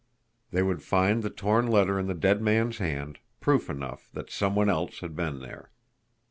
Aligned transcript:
They 0.49 0.63
would 0.63 0.81
find 0.81 1.21
the 1.21 1.29
torn 1.29 1.67
letter 1.67 1.99
in 1.99 2.07
the 2.07 2.15
dead 2.15 2.41
man's 2.41 2.79
hand, 2.79 3.19
proof 3.39 3.69
enough 3.69 4.09
that 4.13 4.31
some 4.31 4.55
one 4.55 4.67
else 4.67 5.01
had 5.01 5.15
been 5.15 5.41
there. 5.41 5.69